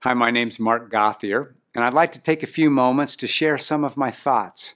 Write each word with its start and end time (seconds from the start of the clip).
Hi, 0.00 0.12
my 0.12 0.30
name's 0.30 0.60
Mark 0.60 0.90
Gauthier, 0.90 1.56
and 1.74 1.82
I'd 1.82 1.94
like 1.94 2.12
to 2.12 2.18
take 2.18 2.42
a 2.42 2.46
few 2.46 2.68
moments 2.68 3.16
to 3.16 3.26
share 3.26 3.56
some 3.56 3.82
of 3.82 3.96
my 3.96 4.10
thoughts 4.10 4.74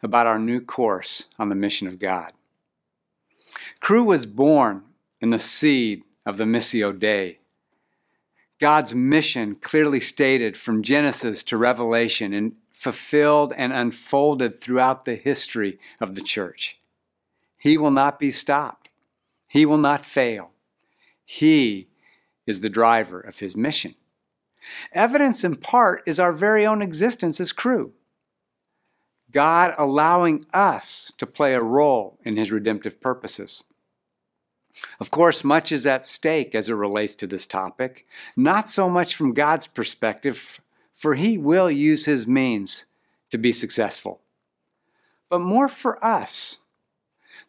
about 0.00 0.28
our 0.28 0.38
new 0.38 0.60
course 0.60 1.24
on 1.40 1.48
the 1.48 1.56
mission 1.56 1.88
of 1.88 1.98
God. 1.98 2.32
Cru 3.80 4.04
was 4.04 4.26
born 4.26 4.84
in 5.20 5.30
the 5.30 5.40
seed 5.40 6.04
of 6.24 6.36
the 6.36 6.44
Missio 6.44 6.96
Dei. 6.96 7.40
God's 8.60 8.94
mission 8.94 9.56
clearly 9.56 9.98
stated 9.98 10.56
from 10.56 10.84
Genesis 10.84 11.42
to 11.44 11.56
Revelation 11.56 12.32
and 12.32 12.52
fulfilled 12.72 13.52
and 13.56 13.72
unfolded 13.72 14.54
throughout 14.54 15.04
the 15.04 15.16
history 15.16 15.80
of 16.00 16.14
the 16.14 16.22
church. 16.22 16.78
He 17.58 17.76
will 17.76 17.90
not 17.90 18.20
be 18.20 18.30
stopped. 18.30 18.88
He 19.48 19.66
will 19.66 19.78
not 19.78 20.06
fail. 20.06 20.52
He 21.24 21.88
is 22.46 22.60
the 22.60 22.70
driver 22.70 23.20
of 23.20 23.40
his 23.40 23.56
mission. 23.56 23.96
Evidence 24.92 25.44
in 25.44 25.56
part 25.56 26.02
is 26.06 26.18
our 26.20 26.32
very 26.32 26.66
own 26.66 26.82
existence 26.82 27.40
as 27.40 27.52
Cru. 27.52 27.92
God 29.32 29.74
allowing 29.78 30.44
us 30.52 31.12
to 31.18 31.26
play 31.26 31.54
a 31.54 31.62
role 31.62 32.18
in 32.24 32.36
his 32.36 32.50
redemptive 32.50 33.00
purposes. 33.00 33.64
Of 34.98 35.10
course, 35.10 35.44
much 35.44 35.72
is 35.72 35.86
at 35.86 36.06
stake 36.06 36.54
as 36.54 36.68
it 36.68 36.74
relates 36.74 37.14
to 37.16 37.26
this 37.26 37.46
topic, 37.46 38.06
not 38.36 38.70
so 38.70 38.88
much 38.88 39.14
from 39.14 39.34
God's 39.34 39.66
perspective, 39.66 40.60
for 40.92 41.14
he 41.14 41.38
will 41.38 41.70
use 41.70 42.06
his 42.06 42.26
means 42.26 42.86
to 43.30 43.38
be 43.38 43.52
successful, 43.52 44.20
but 45.28 45.40
more 45.40 45.68
for 45.68 46.02
us. 46.04 46.58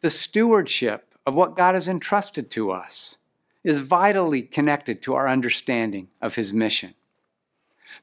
The 0.02 0.10
stewardship 0.10 1.14
of 1.26 1.36
what 1.36 1.56
God 1.56 1.76
has 1.76 1.88
entrusted 1.88 2.50
to 2.52 2.72
us 2.72 3.18
is 3.64 3.80
vitally 3.80 4.42
connected 4.42 5.02
to 5.04 5.14
our 5.14 5.28
understanding 5.28 6.08
of 6.22 6.36
his 6.36 6.52
mission. 6.52 6.96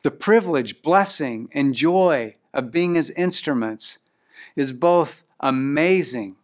The 0.02 0.10
privilege, 0.10 0.82
blessing, 0.82 1.49
and 1.52 1.74
joy 1.74 2.37
of 2.54 2.71
being 2.71 2.95
his 2.95 3.10
instruments 3.10 3.99
is 4.57 4.73
both 4.73 5.24
amazing 5.40 6.37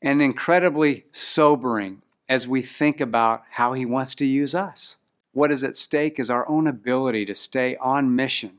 and 0.00 0.20
incredibly 0.20 1.04
sobering 1.12 2.02
as 2.28 2.48
we 2.48 2.62
think 2.62 3.00
about 3.00 3.42
how 3.50 3.72
he 3.72 3.84
wants 3.84 4.14
to 4.16 4.26
use 4.26 4.54
us. 4.54 4.96
What 5.32 5.52
is 5.52 5.64
at 5.64 5.76
stake 5.76 6.18
is 6.18 6.30
our 6.30 6.48
own 6.48 6.66
ability 6.66 7.24
to 7.26 7.34
stay 7.34 7.76
on 7.76 8.16
mission 8.16 8.58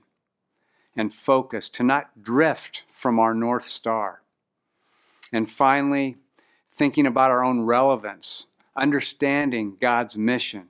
and 0.96 1.14
focus, 1.14 1.70
to 1.70 1.84
not 1.84 2.22
drift 2.22 2.84
from 2.92 3.20
our 3.20 3.34
North 3.34 3.66
Star. 3.66 4.22
And 5.32 5.50
finally, 5.50 6.18
thinking 6.72 7.08
about 7.08 7.32
our 7.32 7.44
own 7.44 7.62
relevance, 7.62 8.48
understanding 8.76 9.78
God's 9.80 10.18
mission 10.18 10.68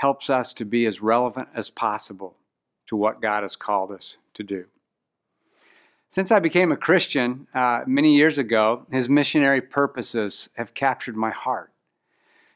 helps 0.00 0.30
us 0.30 0.54
to 0.54 0.64
be 0.64 0.86
as 0.86 1.02
relevant 1.02 1.46
as 1.54 1.68
possible 1.68 2.34
to 2.86 2.96
what 2.96 3.20
God 3.20 3.42
has 3.42 3.54
called 3.54 3.92
us 3.92 4.16
to 4.32 4.42
do. 4.42 4.64
Since 6.08 6.32
I 6.32 6.38
became 6.38 6.72
a 6.72 6.76
Christian 6.76 7.46
uh, 7.52 7.82
many 7.86 8.16
years 8.16 8.38
ago, 8.38 8.86
his 8.90 9.10
missionary 9.10 9.60
purposes 9.60 10.48
have 10.56 10.72
captured 10.72 11.16
my 11.16 11.30
heart. 11.30 11.70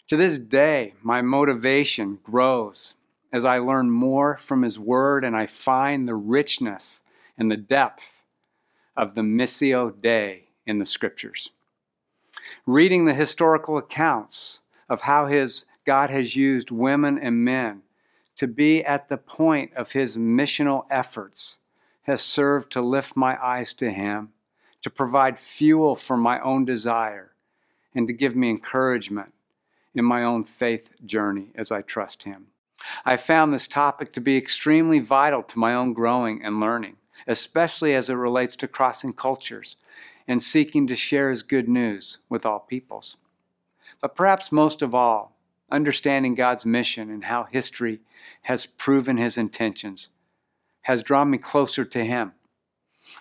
To 0.06 0.16
this 0.16 0.38
day, 0.38 0.94
my 1.02 1.20
motivation 1.20 2.18
grows 2.22 2.94
as 3.30 3.44
I 3.44 3.58
learn 3.58 3.90
more 3.90 4.38
from 4.38 4.62
his 4.62 4.78
word 4.78 5.22
and 5.22 5.36
I 5.36 5.44
find 5.44 6.08
the 6.08 6.14
richness 6.14 7.02
and 7.36 7.50
the 7.50 7.58
depth 7.58 8.22
of 8.96 9.14
the 9.14 9.20
Missio 9.20 9.90
Dei 10.00 10.44
in 10.66 10.78
the 10.78 10.86
scriptures. 10.86 11.50
Reading 12.64 13.04
the 13.04 13.12
historical 13.12 13.76
accounts 13.76 14.62
of 14.88 15.02
how 15.02 15.26
his 15.26 15.66
God 15.84 16.10
has 16.10 16.36
used 16.36 16.70
women 16.70 17.18
and 17.18 17.44
men 17.44 17.82
to 18.36 18.46
be 18.46 18.84
at 18.84 19.08
the 19.08 19.16
point 19.16 19.72
of 19.74 19.92
his 19.92 20.16
missional 20.16 20.86
efforts 20.90 21.58
has 22.04 22.22
served 22.22 22.70
to 22.72 22.80
lift 22.80 23.16
my 23.16 23.42
eyes 23.42 23.74
to 23.74 23.90
Him, 23.90 24.30
to 24.82 24.90
provide 24.90 25.38
fuel 25.38 25.96
for 25.96 26.16
my 26.16 26.40
own 26.40 26.64
desire, 26.64 27.32
and 27.94 28.06
to 28.06 28.12
give 28.12 28.36
me 28.36 28.50
encouragement 28.50 29.32
in 29.94 30.04
my 30.04 30.22
own 30.22 30.44
faith 30.44 30.90
journey 31.04 31.50
as 31.54 31.70
I 31.70 31.82
trust 31.82 32.22
Him. 32.22 32.48
I 33.04 33.16
found 33.16 33.52
this 33.52 33.66
topic 33.66 34.12
to 34.12 34.20
be 34.20 34.36
extremely 34.36 34.98
vital 34.98 35.42
to 35.44 35.58
my 35.58 35.74
own 35.74 35.94
growing 35.94 36.44
and 36.44 36.60
learning, 36.60 36.96
especially 37.26 37.94
as 37.94 38.10
it 38.10 38.14
relates 38.14 38.56
to 38.56 38.68
crossing 38.68 39.14
cultures 39.14 39.76
and 40.28 40.42
seeking 40.42 40.86
to 40.86 40.96
share 40.96 41.30
His 41.30 41.42
good 41.42 41.68
news 41.68 42.18
with 42.28 42.44
all 42.44 42.60
peoples. 42.60 43.16
But 44.02 44.14
perhaps 44.14 44.52
most 44.52 44.82
of 44.82 44.94
all, 44.94 45.33
understanding 45.74 46.34
God's 46.34 46.64
mission 46.64 47.10
and 47.10 47.24
how 47.24 47.44
history 47.44 48.00
has 48.42 48.64
proven 48.64 49.16
His 49.16 49.36
intentions 49.36 50.10
has 50.82 51.02
drawn 51.02 51.30
me 51.30 51.38
closer 51.38 51.84
to 51.84 52.04
Him. 52.04 52.32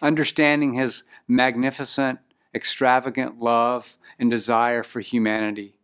Understanding 0.01 0.73
His 0.73 1.03
magnificent, 1.27 2.19
extravagant 2.53 3.39
love 3.39 3.97
and 4.19 4.29
desire 4.29 4.83
for 4.83 4.99
humanity 4.99 5.79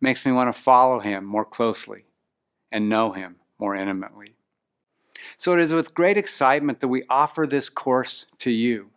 makes 0.00 0.24
me 0.24 0.32
want 0.32 0.52
to 0.52 0.58
follow 0.58 1.00
Him 1.00 1.24
more 1.24 1.44
closely 1.44 2.06
and 2.72 2.88
know 2.88 3.12
Him 3.12 3.36
more 3.58 3.74
intimately. 3.74 4.36
So 5.36 5.52
it 5.52 5.60
is 5.60 5.72
with 5.72 5.94
great 5.94 6.16
excitement 6.16 6.80
that 6.80 6.88
we 6.88 7.02
offer 7.10 7.46
this 7.46 7.68
course 7.68 8.26
to 8.38 8.50
you. 8.50 8.90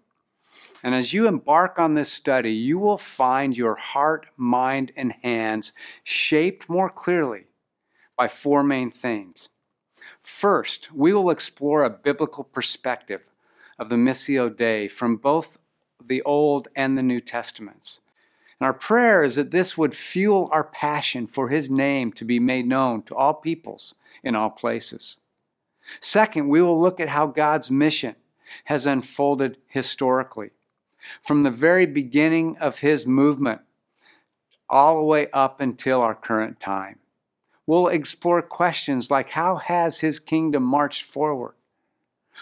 And 0.83 0.95
as 0.95 1.13
you 1.13 1.27
embark 1.27 1.77
on 1.77 1.93
this 1.93 2.11
study, 2.11 2.53
you 2.53 2.79
will 2.79 2.97
find 2.97 3.57
your 3.57 3.75
heart, 3.75 4.27
mind, 4.37 4.91
and 4.95 5.13
hands 5.21 5.73
shaped 6.03 6.69
more 6.69 6.89
clearly 6.89 7.47
by 8.17 8.27
four 8.27 8.63
main 8.63 8.89
themes 8.89 9.49
First, 10.21 10.91
we 10.93 11.13
will 11.13 11.29
explore 11.29 11.83
a 11.83 11.89
biblical 11.89 12.43
perspective 12.43 13.29
of 13.77 13.89
the 13.89 13.95
Missio 13.95 14.55
Dei 14.55 14.87
from 14.87 15.15
both 15.15 15.57
the 16.03 16.21
Old 16.23 16.67
and 16.75 16.97
the 16.97 17.03
New 17.03 17.19
Testaments. 17.19 18.01
And 18.59 18.65
our 18.65 18.73
prayer 18.73 19.23
is 19.23 19.35
that 19.35 19.51
this 19.51 19.77
would 19.77 19.95
fuel 19.95 20.49
our 20.51 20.63
passion 20.63 21.27
for 21.27 21.49
His 21.49 21.69
name 21.69 22.11
to 22.13 22.25
be 22.25 22.39
made 22.39 22.67
known 22.67 23.03
to 23.03 23.15
all 23.15 23.33
peoples 23.33 23.95
in 24.23 24.35
all 24.35 24.49
places. 24.49 25.17
Second, 25.99 26.49
we 26.49 26.61
will 26.61 26.79
look 26.79 26.99
at 26.99 27.09
how 27.09 27.27
God's 27.27 27.71
mission 27.71 28.15
has 28.65 28.85
unfolded 28.85 29.57
historically. 29.67 30.51
From 31.23 31.43
the 31.43 31.51
very 31.51 31.85
beginning 31.85 32.57
of 32.57 32.79
His 32.79 33.05
movement 33.05 33.61
all 34.69 34.97
the 34.97 35.03
way 35.03 35.27
up 35.31 35.59
until 35.59 36.01
our 36.01 36.15
current 36.15 36.59
time. 36.59 36.99
We'll 37.65 37.87
explore 37.87 38.41
questions 38.41 39.11
like 39.11 39.31
how 39.31 39.57
has 39.57 39.99
his 39.99 40.19
kingdom 40.19 40.63
marched 40.63 41.03
forward? 41.03 41.53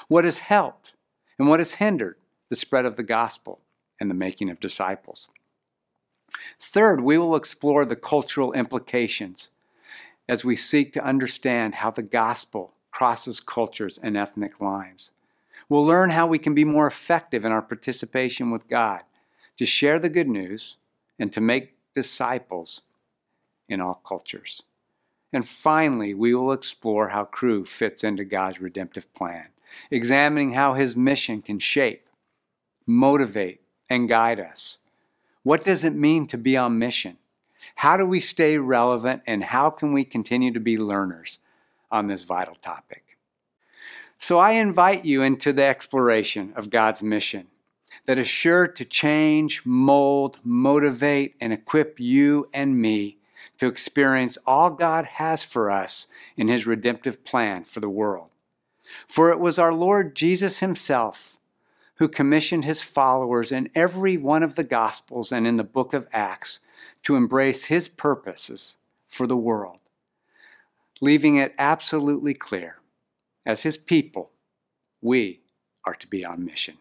What 0.07 0.25
has 0.25 0.40
helped 0.40 0.94
and 1.40 1.47
what 1.47 1.59
has 1.59 1.75
hindered 1.75 2.16
the 2.50 2.56
spread 2.56 2.85
of 2.85 2.95
the 2.95 3.03
gospel 3.03 3.59
and 4.00 4.09
the 4.09 4.16
making 4.16 4.50
of 4.50 4.59
disciples? 4.59 5.29
Third, 6.59 7.01
we 7.01 7.18
will 7.18 7.35
explore 7.35 7.85
the 7.85 7.95
cultural 7.95 8.53
implications 8.53 9.50
as 10.29 10.44
we 10.44 10.56
seek 10.56 10.94
to 10.94 11.03
understand 11.03 11.75
how 11.75 11.91
the 11.91 12.03
gospel 12.03 12.74
crosses 12.91 13.39
cultures 13.39 13.97
and 14.01 14.18
ethnic 14.18 14.59
lines. 14.59 15.12
We'll 15.70 15.86
learn 15.86 16.12
how 16.12 16.28
we 16.28 16.40
can 16.40 16.54
be 16.54 16.64
more 16.64 16.88
effective 16.88 17.44
in 17.44 17.52
our 17.52 17.62
participation 17.62 18.52
with 18.52 18.70
God 18.70 19.02
to 19.58 19.66
share 19.66 20.00
the 20.00 20.10
good 20.10 20.28
news 20.28 20.78
and 21.20 21.34
to 21.34 21.42
make 21.42 21.76
disciples 21.94 22.84
in 23.68 23.82
all 23.82 24.02
cultures. 24.06 24.64
And 25.34 25.48
finally, 25.48 26.14
we 26.14 26.34
will 26.34 26.54
explore 26.54 27.10
how 27.10 27.26
Cru 27.26 27.66
fits 27.66 28.04
into 28.04 28.24
God's 28.24 28.62
redemptive 28.62 29.14
plan, 29.14 29.50
examining 29.92 30.54
how 30.54 30.76
his 30.76 30.96
mission 30.96 31.42
can 31.42 31.60
shape, 31.60 32.08
motivate, 32.86 33.62
and 33.90 34.08
guide 34.08 34.40
us. 34.40 34.78
What 35.44 35.66
does 35.66 35.84
it 35.84 35.94
mean 35.94 36.28
to 36.28 36.38
be 36.38 36.56
on 36.56 36.80
mission? 36.80 37.18
How 37.76 37.98
do 37.98 38.06
we 38.06 38.22
stay 38.22 38.58
relevant, 38.58 39.24
and 39.28 39.44
how 39.44 39.70
can 39.70 39.92
we 39.92 40.06
continue 40.06 40.54
to 40.54 40.60
be 40.60 40.78
learners 40.78 41.40
on 41.92 42.08
this 42.08 42.24
vital 42.24 42.56
topic? 42.56 43.06
So 44.19 44.40
I 44.40 44.52
invite 44.52 45.06
you 45.06 45.22
into 45.22 45.54
the 45.54 45.64
exploration 45.64 46.54
of 46.56 46.69
God's 46.69 47.02
mission 47.02 47.48
that 48.06 48.18
is 48.18 48.28
sure 48.28 48.68
to 48.68 48.86
change, 48.86 49.66
mold, 49.66 50.40
motivate, 50.44 51.36
and 51.40 51.54
equip 51.54 52.00
you 52.00 52.50
and 52.54 52.80
me 52.80 53.18
to 53.60 53.68
experience 53.68 54.38
all 54.46 54.69
God 54.69 55.06
has 55.06 55.44
for 55.44 55.69
us 55.69 56.08
in 56.36 56.48
his 56.48 56.68
redemptive 56.68 57.24
plan 57.25 57.64
for 57.64 57.80
the 57.80 57.90
world. 57.90 58.30
For 59.08 59.31
it 59.31 59.40
was 59.40 59.60
our 59.60 59.74
Lord 59.74 60.16
Jesus 60.16 60.60
himself 60.60 61.38
who 61.96 62.08
commissioned 62.08 62.63
his 62.63 62.81
followers 62.81 63.52
in 63.52 63.70
every 63.74 64.18
one 64.18 64.44
of 64.44 64.56
the 64.56 64.63
Gospels 64.63 65.31
and 65.31 65.48
in 65.48 65.58
the 65.58 65.63
book 65.63 65.94
of 65.94 66.08
Acts 66.13 66.60
to 67.04 67.16
embrace 67.16 67.66
his 67.66 67.90
purposes 67.90 68.78
for 69.08 69.25
the 69.25 69.38
world, 69.38 69.80
leaving 71.02 71.38
it 71.38 71.56
absolutely 71.58 72.34
clear 72.34 72.78
as 73.48 73.64
his 73.64 73.78
people, 73.78 74.32
we 75.02 75.40
are 75.86 75.96
to 75.96 76.08
be 76.08 76.26
on 76.26 76.44
mission. 76.44 76.78